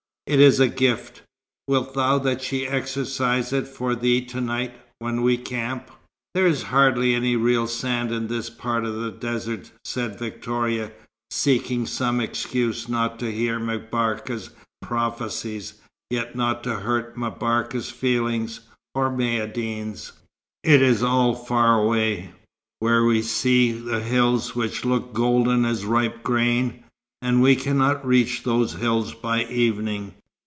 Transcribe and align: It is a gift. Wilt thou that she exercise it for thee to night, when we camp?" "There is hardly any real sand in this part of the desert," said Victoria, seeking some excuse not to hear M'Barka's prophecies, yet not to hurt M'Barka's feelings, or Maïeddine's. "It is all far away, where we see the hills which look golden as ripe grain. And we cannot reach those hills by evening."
It 0.27 0.39
is 0.39 0.61
a 0.61 0.69
gift. 0.69 1.23
Wilt 1.67 1.93
thou 1.93 2.17
that 2.19 2.41
she 2.41 2.65
exercise 2.65 3.51
it 3.51 3.67
for 3.67 3.95
thee 3.95 4.21
to 4.27 4.39
night, 4.39 4.71
when 4.99 5.23
we 5.23 5.35
camp?" 5.35 5.91
"There 6.33 6.47
is 6.47 6.63
hardly 6.71 7.13
any 7.13 7.35
real 7.35 7.67
sand 7.67 8.13
in 8.13 8.27
this 8.27 8.49
part 8.49 8.85
of 8.85 8.95
the 8.95 9.11
desert," 9.11 9.71
said 9.83 10.17
Victoria, 10.19 10.93
seeking 11.31 11.85
some 11.85 12.21
excuse 12.21 12.87
not 12.87 13.19
to 13.19 13.29
hear 13.29 13.59
M'Barka's 13.59 14.51
prophecies, 14.81 15.73
yet 16.09 16.33
not 16.33 16.63
to 16.63 16.75
hurt 16.75 17.17
M'Barka's 17.17 17.89
feelings, 17.91 18.61
or 18.95 19.09
Maïeddine's. 19.09 20.13
"It 20.63 20.81
is 20.81 21.03
all 21.03 21.35
far 21.35 21.83
away, 21.83 22.31
where 22.79 23.03
we 23.03 23.21
see 23.21 23.73
the 23.73 23.99
hills 23.99 24.55
which 24.55 24.85
look 24.85 25.11
golden 25.13 25.65
as 25.65 25.83
ripe 25.83 26.23
grain. 26.23 26.85
And 27.21 27.41
we 27.41 27.57
cannot 27.57 28.07
reach 28.07 28.43
those 28.43 28.75
hills 28.75 29.13
by 29.13 29.43
evening." 29.43 30.13